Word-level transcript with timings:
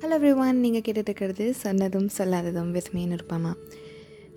Hello 0.00 0.16
everyone 0.16 0.60
நீங்கள் 0.60 0.82
கேட்டுட்டு 0.86 1.10
இருக்கிறது 1.10 1.44
சொன்னதும் 1.54 2.08
சொல்லாததும் 2.16 2.68
வித் 2.70 2.90
மீன் 2.92 3.14
இருப்பாமா 3.14 3.52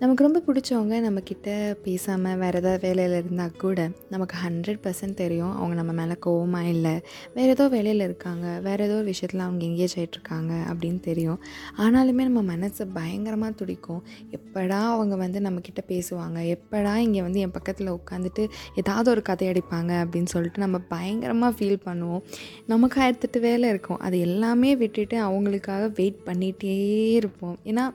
நமக்கு 0.02 0.24
ரொம்ப 0.26 0.40
பிடிச்சவங்க 0.46 0.94
நம்மக்கிட்ட 1.04 1.50
பேசாமல் 1.82 2.38
வேறு 2.38 2.58
ஏதாவது 2.60 2.80
வேலையில் 2.86 3.12
இருந்தால் 3.18 3.52
கூட 3.56 3.80
நமக்கு 4.08 4.36
ஹண்ட்ரட் 4.44 4.80
பர்சன்ட் 4.84 5.14
தெரியும். 5.14 5.52
அவங்க 5.56 5.74
நம்ம 5.74 5.92
மேலே 5.92 6.14
கோவமாக 6.26 6.70
இல்லை. 6.74 6.94
வேறு 7.34 7.48
ஏதோ 7.48 7.68
வேலையில் 7.68 8.00
இருக்காங்க. 8.00 8.46
வேறு 8.60 8.84
ஏதோ 8.84 8.94
ஒரு 8.94 9.04
விஷயத்தில் 9.04 9.44
அவங்க 9.44 9.62
எங்கேஜ் 9.64 9.94
ஆகிட்ருக்காங்க 10.00 10.52
அப்படின்னு 10.70 11.00
தெரியும். 11.00 11.38
ஆனாலுமே 11.78 12.24
நம்ம 12.28 12.42
மனசு 12.42 12.86
பயங்கரமாக 12.86 13.52
துடிக்கும். 13.60 14.02
எப்படா 14.38 14.80
அவங்க 14.94 15.16
வந்து 15.16 15.40
நம்மக்கிட்ட 15.40 15.84
பேசுவாங்க? 15.92 16.56
எப்படா 16.56 16.94
இங்கே 16.96 17.22
வந்து 17.22 17.40
என் 17.40 17.54
பக்கத்தில் 17.58 17.92
உட்காந்துட்டு 17.98 18.46
ஏதாவது 18.74 19.10
ஒரு 19.10 19.22
கதை 19.22 19.48
அடிப்பாங்க 19.52 19.92
அப்படின்னு 20.02 20.32
சொல்லிட்டு 20.34 20.64
நம்ம 20.66 20.80
பயங்கரமாக 20.94 21.56
ஃபீல் 21.60 21.80
பண்ணுவோம். 21.86 22.24
நமக்கு 22.66 23.00
ஆயிரத்தெட்டு 23.02 23.40
வேலை 23.40 23.68
இருக்கும். 23.68 23.98
அது 23.98 24.18
எல்லாமே 24.18 24.72
விட்டுட்டு 24.76 25.18
அவங்களுக்காக 25.28 25.92
வெயிட் 25.94 26.20
பண்ணிகிட்டே 26.26 26.76
இருப்போம். 27.20 27.56
ஏன்னா 27.64 27.86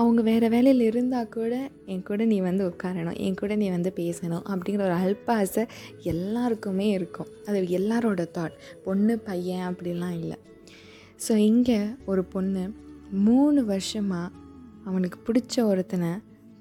அவங்க 0.00 0.20
வேறு 0.28 0.46
வேலையில் 0.54 0.84
இருந்தால் 0.88 1.32
கூட 1.34 1.54
என் 1.92 2.04
கூட 2.08 2.24
நீ 2.32 2.36
வந்து 2.40 2.62
உட்காரணும் 2.68 3.18
என் 3.24 3.38
கூட 3.40 3.56
நீ 3.62 3.66
வந்து 3.70 3.90
பேசணும் 3.96 4.44
அப்படிங்கிற 4.52 4.84
ஒரு 4.88 4.96
அல்ப 5.04 5.28
ஆசை 5.40 5.62
எல்லாருக்குமே 6.12 6.86
இருக்கும். 6.98 7.30
அது 7.46 7.58
எல்லாரோட 7.78 8.22
தாட் 8.36 8.56
பொண்ணு 8.84 9.14
பையன் 9.18 9.66
அப்படிலாம் 9.70 10.16
இல்லை. 10.20 10.38
ஸோ 11.24 11.34
இங்கே 11.50 11.78
ஒரு 12.10 12.24
பொண்ணு 12.34 12.62
மூணு 13.26 13.60
வருஷமாக 13.64 14.32
அவனுக்கு 14.84 15.18
பிடிச்ச 15.26 15.64
ஒருத்தனை 15.64 16.12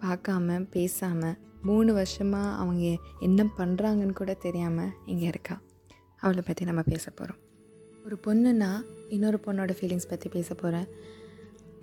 பார்க்காம 0.03 0.57
பேசாமல் 0.75 1.37
மூணு 1.69 1.91
வருஷமாக 1.93 2.57
அவங்க 2.61 2.85
என்ன 3.27 3.41
பண்ணுறாங்கன்னு 3.59 4.19
கூட 4.21 4.33
தெரியாமல் 4.45 4.93
இங்கே 5.05 5.27
இருக்கா. 5.33 5.55
அவளை 6.23 6.43
பற்றி 6.47 6.63
நம்ம 6.65 6.81
பேச 6.91 7.05
போகிறோம் 7.11 7.39
ஒரு 8.05 8.15
பொண்ணுன்னா 8.25 8.69
இன்னொரு 9.15 9.37
பொண்ணோட 9.45 9.71
ஃபீலிங்ஸ் 9.77 10.11
பற்றி 10.11 10.27
பேச 10.29 10.49
போகிறேன் 10.53 10.87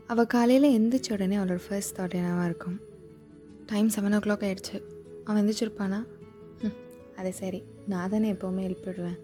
அவள் 0.09 0.27
காலையில் 0.27 0.75
எந்திரிச்ச 0.77 1.13
உடனே 1.13 1.37
அவளோட 1.37 1.61
ஃபர்ஸ்ட் 1.69 1.99
தாட் 1.99 2.15
என்னவாக 2.15 2.45
இருக்கும்? 2.45 2.79
டைம் 3.67 3.89
செவன் 3.89 4.17
ஓ 4.17 4.19
கிளாக் 4.19 4.45
ஆகிடுச்சு 4.47 4.77
அவன் 5.25 5.41
எந்திரிச்சிருப்பானா? 5.43 5.99
ம், 6.63 6.77
அது 7.17 7.33
சரி. 7.33 7.61
நான் 7.87 8.11
தானே 8.11 8.33
எப்போவுமே 8.33 8.63
எழுப்பிவிடுவேன். 8.69 9.19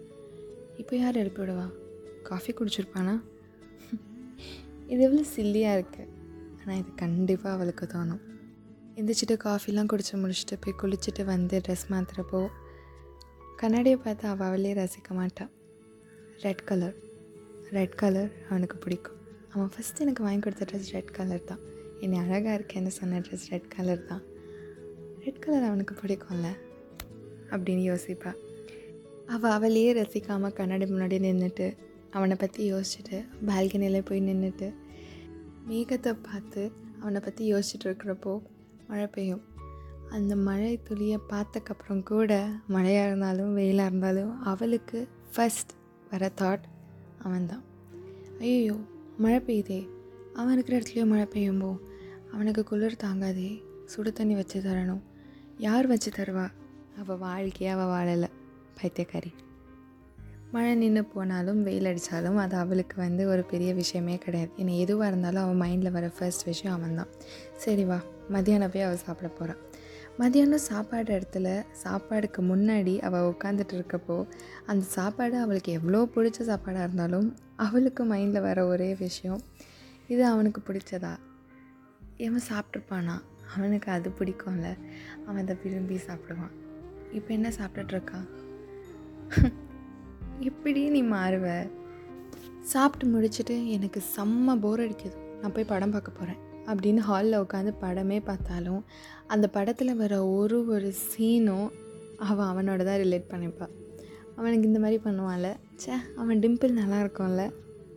இப்போ 0.77 0.95
யார் 0.95 1.15
எழுப்பிவிடுவா? 1.15 1.65
காஃபி 2.23 2.53
குடிச்சிருப்பானா? 2.53 3.15
இது 4.91 5.01
எவ்வளோ 5.03 5.23
சில்லியாக 5.35 5.77
இருக்குது 5.77 6.11
ஆனால் 6.59 6.77
இது 6.77 6.91
கண்டிப்பாக 6.95 7.55
அவளுக்கு 7.55 7.85
தோணும். 7.85 8.21
எந்திரிச்சிட்டு 8.97 9.35
காஃபிலாம் 9.47 9.91
குடிச்சு 9.93 10.15
முடிச்சுட்டு 10.23 10.55
போய் 10.61 10.79
குளிச்சுட்டு 10.81 11.25
வந்து 11.25 11.61
ட்ரெஸ் 11.67 11.89
மாற்றுறப்போ 11.89 12.41
கண்ணாடியை 13.57 13.97
பார்த்து 13.97 14.27
அவள் 14.27 14.47
அவளே 14.47 14.73
ரசிக்க 14.73 15.09
மாட்டாள் 15.13 15.51
ரெட் 16.43 16.63
கலர் 16.63 16.95
ரெட் 17.71 17.95
கலர் 17.95 18.31
அவனுக்கு 18.49 18.77
பிடிக்கும். 18.77 19.19
அவன் 19.55 19.69
ஃபஸ்ட்டு 19.73 20.03
எனக்கு 20.03 20.23
வாங்கி 20.23 20.39
கொடுத்த 20.39 20.65
ட்ரெஸ் 20.69 20.89
ரெட் 20.93 21.11
கலர் 21.17 21.43
தான். 21.43 21.61
என்னை 22.03 22.17
அழகாக 22.23 22.55
இருக்கேன்னு 22.57 22.91
சொன்ன 22.97 23.19
ட்ரெஸ் 23.19 23.45
ரெட் 23.51 23.69
கலர் 23.75 24.01
தான். 24.05 24.23
ரெட் 25.25 25.43
கலர் 25.43 25.67
அவனுக்கு 25.69 25.93
பிடிக்கும்ல? 26.01 26.49
அப்படின்னு 27.51 27.83
யோசிப்பாள் 27.91 28.39
அவள் 29.33 29.53
அவளையே 29.57 29.91
ரசிக்காமல் 29.99 30.55
கண்ணாடி 30.57 30.85
முன்னாடி 30.85 31.17
நின்றுட்டு 31.25 31.67
அவனை 32.11 32.35
பற்றி 32.35 32.61
யோசிச்சுட்டு 32.73 33.17
பால்கனியில் 33.47 34.07
போய் 34.09 34.27
நின்றுட்டு 34.27 34.67
மேகத்தை 35.67 36.11
பார்த்து 36.27 36.63
அவனை 37.01 37.19
பற்றி 37.19 37.43
யோசிச்சுட்டு 37.53 37.87
இருக்கிறப்போ 37.89 38.33
மழை 38.89 39.07
பெய்யும். 39.07 39.43
அந்த 40.15 40.33
மழை 40.47 40.73
துளியை 40.87 41.19
பார்த்தக்கப்புறம் 41.31 42.03
கூட 42.03 42.31
மழையாக 42.75 43.07
இருந்தாலும் 43.09 43.55
வெயிலாக 43.57 43.89
இருந்தாலும் 43.91 44.33
அவளுக்கு 44.51 44.99
ஃபஸ்ட் 45.35 45.71
வர 46.11 46.29
தாட் 46.41 46.65
அவன்தான். 47.23 47.63
ஐயோ 48.39 48.77
மழை 49.17 49.39
பெய்யுதே. 49.39 49.87
அவன் 50.33 50.53
இருக்கிற 50.53 50.79
இடத்துலையும் 50.79 51.09
மழை 51.09 51.25
பெய்யும்போ 51.25 51.77
அவனுக்கு 52.33 52.63
குளிர் 52.63 52.97
தாங்காதே. 53.03 53.61
சுடு 53.85 54.13
தண்ணி 54.13 54.35
வச்சு 54.35 54.61
தரணும். 54.61 55.01
யார் 55.57 55.87
வச்சு 55.87 56.11
தருவா? 56.11 56.51
அவள் 56.99 57.17
வாழ்க்கையே 57.17 57.73
அவள் 57.73 57.85
வாழலை. 57.85 58.29
பைத்தியக்காரி. 58.81 59.33
மழை 60.51 60.75
நின்று 60.75 61.05
போனாலும் 61.05 61.63
வெயில் 61.63 61.85
அடித்தாலும் 61.85 62.35
அது 62.35 62.55
அவளுக்கு 62.55 62.97
வந்து 62.97 63.27
ஒரு 63.27 63.43
பெரிய 63.43 63.73
விஷயமே 63.73 64.17
கிடையாது. 64.17 64.51
ஏன்னா 64.57 64.77
எதுவாக 64.77 65.07
இருந்தாலும் 65.07 65.43
அவன் 65.43 65.61
மைண்டில் 65.61 65.91
வர 65.91 66.07
ஃபர்ஸ்ட் 66.07 66.43
விஷயம் 66.43 66.75
அவன் 66.75 66.95
தான் 66.95 67.07
சரி 67.55 67.83
வா 67.83 68.01
மதியானம் 68.31 68.73
போய் 68.73 68.81
அவள் 68.81 68.97
சாப்பிட 68.97 69.27
போகிறான் 69.27 69.57
மதியானம் 70.19 70.65
சாப்பாடு 70.65 71.19
இடத்துல 71.19 71.65
சாப்பாடுக்கு 71.83 72.41
முன்னாடி 72.41 72.99
அவள் 72.99 73.21
உட்காந்துட்டு 73.21 73.73
இருக்கப்போ 73.73 74.27
அந்த 74.65 74.85
சாப்பாடு 74.85 75.37
அவளுக்கு 75.37 75.71
எவ்வளோ 75.71 76.09
பிடிச்ச 76.15 76.39
சாப்பாடாக 76.41 76.83
இருந்தாலும் 76.83 77.35
அவளுக்கு 77.55 78.05
மைண்டில் 78.05 78.41
வர 78.41 78.67
ஒரே 78.67 78.95
விஷயம் 78.95 79.41
இது 80.07 80.25
அவனுக்கு 80.25 80.61
பிடிச்சதா? 80.67 81.17
இவன் 82.17 82.47
சாப்பிட்ருப்பானா 82.49 83.21
அவனுக்கு 83.55 83.91
அது 83.91 84.09
பிடிக்கும்ல. 84.19 84.77
அவன் 85.25 85.41
அதை 85.41 85.55
விரும்பி 85.63 85.95
சாப்பிடுவான். 85.95 86.53
இப்போ 87.11 87.33
என்ன 87.33 87.49
சாப்பிட்டுட்ருக்கான் 87.49 88.27
எப்படி 90.39 90.89
நீ 90.89 91.03
மாறுவ. 91.03 91.67
சாப்பிட்டு 92.61 93.05
முடிச்சுட்டு 93.07 93.67
எனக்கு 93.67 94.03
செம்ம 94.17 94.59
போர் 94.59 94.79
அடிக்குது. 94.79 95.17
நான் 95.41 95.51
போய் 95.51 95.63
படம் 95.63 95.91
பார்க்க 95.91 96.11
போகிறேன் 96.11 96.41
அப்படின்னு 96.67 97.01
ஹாலில் 97.07 97.41
உட்காந்து 97.43 97.71
படமே 97.81 98.19
பார்த்தாலும் 98.25 98.83
அந்த 99.27 99.47
படத்தில் 99.47 99.99
வர 100.03 100.13
ஒரு 100.27 100.59
ஒரு 100.67 100.93
சீனும் 101.07 101.67
அவன் 102.29 102.49
அவனோட 102.51 102.83
தான் 102.83 103.01
ரிலேட் 103.03 103.31
பண்ணிப்பாள் 103.33 103.73
அவனுக்கு 104.37 104.67
இந்த 104.67 104.79
மாதிரி 104.79 104.97
பண்ணுவான்ல 105.03 105.49
ச்சே 105.81 105.95
அவன் 106.15 106.39
டிம்பிள் 106.39 106.79
நல்லா 106.79 106.97
இருக்கும்ல. 107.01 107.43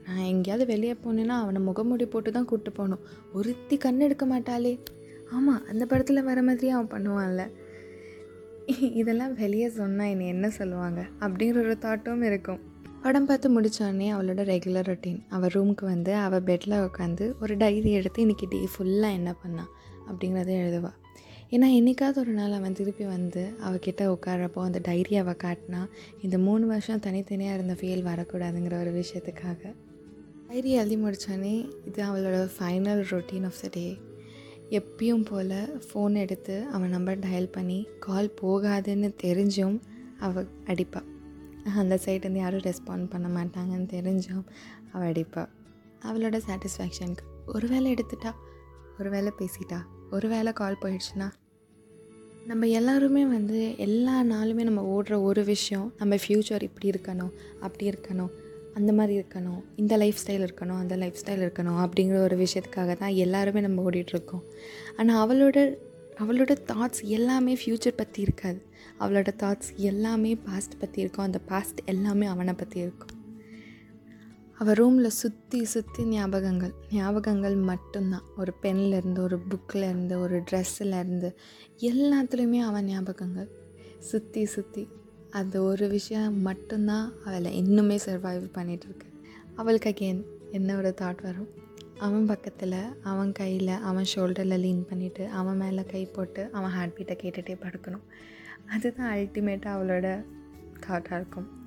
நான் 0.06 0.28
எங்கேயாவது 0.32 0.64
வெளியே 0.66 0.94
போனேன்னா 1.04 1.36
அவனை 1.42 1.60
முகமூடி 1.60 2.06
போட்டு 2.06 2.30
தான் 2.32 2.44
கூப்பிட்டு 2.44 2.72
போகணும். 2.72 3.02
ஒருத்தி 3.32 3.76
கண் 3.76 4.00
எடுக்க 4.00 4.26
மாட்டாளே. 4.26 4.72
ஆமாம் 5.30 5.64
அந்த 5.70 5.86
படத்தில் 5.86 6.22
வர 6.22 6.42
மாதிரியே 6.42 6.72
அவன் 6.72 6.92
பண்ணுவான்ல. 6.94 7.44
இதெல்லாம் 9.00 9.34
வெளியே 9.34 9.68
சொன்னால் 9.68 10.06
என்னை 10.06 10.26
என்ன 10.26 10.50
சொல்லுவாங்க? 10.50 11.00
அப்படிங்கிற 11.20 11.58
ஒரு 11.64 11.76
தாட்டும் 11.80 12.22
இருக்கும். 12.22 12.60
படம் 13.02 13.26
பார்த்து 13.26 13.60
முடித்தோடனே 13.60 14.12
அவளோட 14.12 14.42
ரெகுலர் 14.42 14.88
ரொட்டீன் 14.88 15.22
அவள் 15.28 15.50
ரூமுக்கு 15.54 15.84
வந்து 15.84 16.14
அவள் 16.14 16.42
பெட்டில் 16.42 16.88
உட்காந்து 16.88 17.32
ஒரு 17.40 17.56
டைரி 17.56 17.90
எடுத்து 17.90 18.26
இன்றைக்கி 18.26 18.46
டே 18.48 18.68
ஃபுல்லாக 18.78 19.12
என்ன 19.12 19.34
பண்ணான் 19.42 19.70
அப்படிங்கிறத 20.08 20.50
எழுதுவாள் 20.52 20.94
ஏன்னா 21.50 21.74
என்றைக்காவது 21.74 22.20
ஒரு 22.20 22.32
நாள் 22.32 22.52
அவன் 22.52 22.72
திருப்பி 22.72 23.04
வந்து 23.04 23.52
அவகிட்ட 23.66 24.16
உட்காரப்போ 24.16 24.60
அந்த 24.60 24.78
டைரி 24.82 25.16
அவள் 25.16 25.36
காட்டினா 25.44 25.88
இந்த 26.22 26.38
மூணு 26.38 26.66
வருஷம் 26.66 26.98
தனித்தனியாக 26.98 27.54
இருந்த 27.54 27.72
ஃபீல் 27.72 28.10
வரக்கூடாதுங்கிற 28.10 28.80
ஒரு 28.80 29.04
விஷயத்துக்காக. 29.04 29.74
டைரி 30.48 30.70
எழுதி 30.70 30.96
முடித்தோடனே 30.96 31.70
இது 31.86 32.04
அவளோட 32.04 32.50
final 32.58 33.04
routine 33.10 33.44
of 33.44 33.60
the 33.62 33.68
day 33.70 33.98
எப்பயும் 34.70 35.24
போல் 35.24 35.82
ஃபோன் 35.94 36.16
எடுத்து 36.16 36.64
அவன் 36.64 36.90
நம்பர் 36.90 37.18
டயல் 37.18 37.52
பண்ணி 37.52 37.88
கால் 38.00 38.34
போகாதுன்னு 38.42 39.14
தெரிஞ்சும் 39.22 39.80
அவள் 40.18 40.46
அடிப்பாள் 40.66 41.07
அந்த 41.74 41.98
சைட்லேருந்து 42.04 42.36
யாரும் 42.36 42.60
ரெஸ்பாண்ட் 42.60 43.10
பண்ண 43.10 43.28
மாட்டாங்கன்னு 43.28 43.88
தெரிஞ்சும் 43.90 44.44
அவள் 44.92 45.12
அடிப்பாள் 45.12 45.48
அவளோட 46.02 46.40
சாட்டிஸ்ஃபேக்ஷனுக்கு 46.46 47.24
ஒரு 47.46 47.68
வேளை 47.68 47.94
எடுத்துட்டா 47.94 48.32
ஒரு 48.98 49.10
வேளை 49.10 49.32
பேசிட்டா 49.38 49.78
ஒரு 50.10 50.28
வேளை 50.28 50.52
கால் 50.52 50.76
போயிடுச்சுன்னா 50.82 51.28
நம்ம 52.46 52.66
எல்லாருமே 52.66 53.26
வந்து 53.26 53.76
எல்லா 53.76 54.22
நாளுமே 54.22 54.62
நம்ம 54.62 54.82
ஓடுற 54.82 55.22
ஒரு 55.22 55.44
விஷயம் 55.44 55.94
நம்ம 55.98 56.16
ஃப்யூச்சர் 56.16 56.62
இப்படி 56.62 56.90
இருக்கணும் 56.90 57.32
அப்படி 57.60 57.90
இருக்கணும் 57.90 58.30
அந்த 58.74 58.92
மாதிரி 58.92 59.18
இருக்கணும் 59.18 59.60
இந்த 59.76 59.96
லைஃப் 59.96 60.16
ஸ்டைல் 60.26 60.46
இருக்கணும் 60.46 60.78
அந்த 60.78 60.96
லைஃப் 60.96 61.18
ஸ்டைல் 61.24 61.44
இருக்கணும் 61.44 61.78
அப்படிங்கிற 61.78 62.16
ஒரு 62.16 62.36
விஷயத்துக்காக 62.36 62.96
தான் 62.96 63.14
எல்லாருமே 63.14 63.60
நம்ம 63.60 63.90
ஓடிட்டுருக்கோம் 63.90 64.44
ஆனால் 64.96 65.28
அவளோட 65.28 65.78
அவளோட 66.22 66.52
தாட்ஸ் 66.70 67.02
எல்லாமே 67.16 67.52
ஃப்யூச்சர் 67.60 67.98
பற்றி 68.00 68.22
இருக்காது. 68.22 68.60
அவளோட 69.00 69.30
தாட்ஸ் 69.42 69.70
எல்லாமே 69.90 70.32
பாஸ்ட் 70.46 70.78
பற்றி 70.78 71.00
இருக்கும். 71.00 71.24
அந்த 71.24 71.40
பாஸ்ட் 71.50 71.80
எல்லாமே 71.84 72.26
அவனை 72.26 72.54
பற்றி 72.54 72.78
இருக்கும். 72.80 73.12
அவள் 74.60 74.74
ரூமில் 74.74 75.16
சுற்றி 75.18 75.58
சுற்றி 75.64 76.04
ஞாபகங்கள். 76.04 76.72
ஞாபகங்கள் 76.90 77.56
மட்டும்தான். 77.62 78.24
ஒரு 78.36 78.52
பென்லேருந்து 78.62 79.18
ஒரு 79.18 79.38
புக்கிலேருந்து 79.50 80.14
ஒரு 80.20 80.38
ட்ரெஸ்ஸிலேருந்து 80.50 81.30
எல்லாத்துலேயுமே 81.90 82.60
அவன் 82.60 82.86
ஞாபகங்கள். 82.86 83.48
சுற்றி 83.98 84.42
சுற்றி 84.54 84.84
அந்த 85.30 85.62
ஒரு 85.62 85.88
விஷயம் 85.88 86.36
மட்டும்தான் 86.42 87.06
அவளை 87.24 87.50
இன்னுமே 87.62 87.96
சர்வைவ் 88.06 88.44
பண்ணிகிட்ருக்கு 88.58 89.06
அவளுக்கு 89.56 89.90
அகெயின் 89.90 90.22
என்ன 90.50 90.76
ஒரு 90.76 90.90
தாட் 91.00 91.22
வரும்? 91.22 91.48
அவன் 91.98 92.26
பக்கத்தில் 92.26 93.02
அவன் 93.02 93.32
கையில் 93.32 93.66
அவன் 93.66 94.04
ஷோல்டரில் 94.14 94.58
லீன் 94.58 94.86
பண்ணிவிட்டு 94.90 95.28
அவன் 95.28 95.56
மேலே 95.56 95.84
கை 95.84 96.04
போட்டு 96.04 96.48
அவன் 96.52 96.70
ஹார்ட் 96.70 96.94
பீட்டை 96.94 97.16
கேட்டுகிட்டே 97.22 97.56
படுக்கணும். 97.62 98.02
அதுதான் 98.68 99.16
அல்டிமேட்டாக 99.16 99.76
அவளோட 99.76 100.24
காட்டாக 100.80 101.16
இருக்கும். 101.16 101.66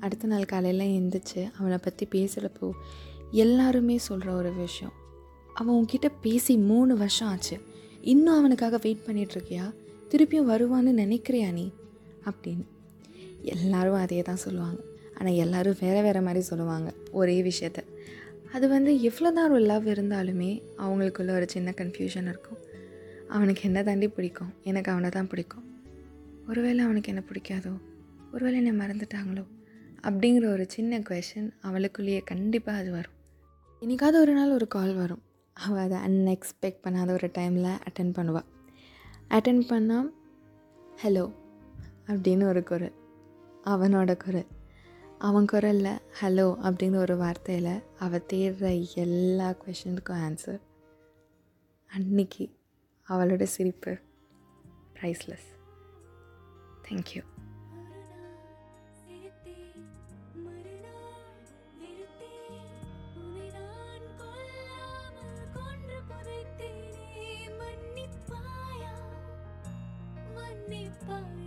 அடுத்த 0.00 0.26
நாள் 0.26 0.44
காலையில் 0.44 1.02
எழுந்திரிச்சு 1.02 1.50
அவனை 1.58 1.78
பற்றி 1.78 2.08
பேசுகிறப்போ 2.10 2.70
எல்லாருமே 3.30 3.98
சொல்கிற 3.98 4.32
ஒரு 4.32 4.52
விஷயம். 4.52 4.92
அவன் 5.54 5.74
உன்கிட்ட 5.74 6.12
பேசி 6.20 6.56
மூணு 6.56 6.96
வருஷம் 6.96 7.28
ஆச்சு. 7.28 7.60
இன்னும் 8.00 8.38
அவனுக்காக 8.38 8.78
வெயிட் 8.82 9.04
பண்ணிகிட்ருக்கியா 9.06 9.74
திருப்பியும் 10.10 10.52
வருவான்னு 10.52 10.92
நினைக்கிறியா 10.96 11.52
நீ? 11.52 11.72
அப்படின்னு. 12.24 12.64
எல்லாரும் 13.42 13.94
அதே 13.94 14.22
தான் 14.22 14.36
சொல்லுவாங்க. 14.36 14.80
ஆனால் 15.18 15.32
எல்லோரும் 15.32 15.76
வேறு 15.80 16.02
வேறு 16.02 16.22
மாதிரி 16.22 16.40
சொல்லுவாங்க. 16.40 16.92
ஒரே 17.10 17.42
விஷயத்த. 17.42 17.76
அது 18.52 18.68
வந்து 18.68 19.00
எவ்வளோ 19.00 19.30
தான் 19.32 19.50
ஒரு 19.50 19.60
லவ் 19.60 19.86
இருந்தாலுமே 19.88 20.62
அவங்களுக்குள்ள 20.78 21.30
ஒரு 21.30 21.46
சின்ன 21.48 21.74
கன்ஃபியூஷன் 21.76 22.28
இருக்கும். 22.28 22.58
அவனுக்கு 23.28 23.62
என்ன 23.62 23.82
தாண்டி 23.82 24.08
பிடிக்கும்? 24.08 24.52
எனக்கு 24.62 24.90
அவனை 24.92 25.10
தான் 25.10 25.26
பிடிக்கும். 25.26 25.64
ஒருவேளை 26.48 26.84
அவனுக்கு 26.84 27.12
என்ன 27.12 27.22
பிடிக்காதோ? 27.28 27.72
ஒருவேளை 28.32 28.64
என்னை 28.64 28.86
மறந்துட்டாங்களோ? 28.86 29.44
அப்படிங்கிற 30.02 30.52
ஒரு 30.52 30.64
சின்ன 30.68 30.98
கொஷன் 30.98 31.50
அவளுக்குள்ளேயே 31.60 32.20
கண்டிப்பாக 32.24 32.78
அது 32.78 32.90
வரும். 32.90 33.16
இன்றைக்காவது 33.82 34.18
ஒரு 34.20 34.32
நாள் 34.32 34.50
ஒரு 34.50 34.68
கால் 34.68 34.94
வரும். 34.94 35.22
அவள் 35.52 35.82
அதை 35.82 35.98
அன்எக்ஸ்பெக்ட் 35.98 36.84
பண்ணாத 36.84 37.10
ஒரு 37.10 37.30
டைமில் 37.38 37.72
அட்டன் 37.88 38.12
பண்ணுவாள் 38.18 38.48
அட்டன் 39.30 39.62
பண்ணால் 39.72 40.10
ஹலோ 41.04 41.32
அப்படின்னு 42.06 42.44
ஒரு 42.44 42.62
குரல். 42.62 42.92
அவனோட 43.64 44.16
குரல். 44.16 44.46
அவன் 45.18 45.46
குரலில் 45.46 45.94
ஹலோ 46.20 46.44
அப்படின்னு 46.62 46.96
ஒரு 46.96 47.14
வார்த்தையில் 47.16 47.72
அவள் 47.98 48.26
தேடுற 48.32 48.68
எல்லா 48.94 49.48
கொஷனுக்கும் 49.62 50.20
ஆன்சர் 50.20 50.60
அன்னைக்கு 51.90 52.46
அவளோட 53.08 53.46
சிரிப்பு 53.54 53.94
ப்ரைஸ்லெஸ் 54.94 55.48
தேங்க்யூ 56.84 57.24
Bye. 71.00 71.37